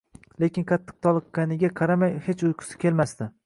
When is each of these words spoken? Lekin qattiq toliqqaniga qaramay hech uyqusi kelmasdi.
Lekin 0.43 0.65
qattiq 0.71 0.93
toliqqaniga 1.07 1.71
qaramay 1.83 2.19
hech 2.29 2.45
uyqusi 2.51 2.83
kelmasdi. 2.87 3.33